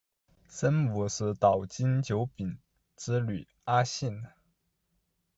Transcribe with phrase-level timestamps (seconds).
[0.49, 2.57] 生母是岛津久丙
[2.97, 4.23] 之女阿幸。